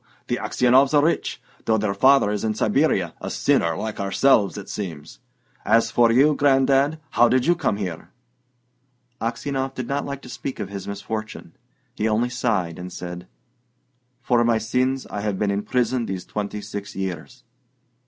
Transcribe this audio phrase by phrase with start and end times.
[0.29, 4.67] The Aksionovs are rich, though their father is in Siberia: a sinner like ourselves, it
[4.67, 5.19] seems!
[5.63, 8.09] As for you, Gran'dad, how did you come here?"
[9.21, 11.55] Aksionov did not like to speak of his misfortune.
[11.93, 13.27] He only sighed, and said,
[14.23, 17.43] "For my sins I have been in prison these twenty six years."